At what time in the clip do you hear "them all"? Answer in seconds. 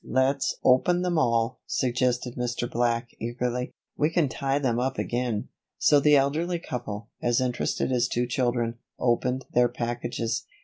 1.03-1.59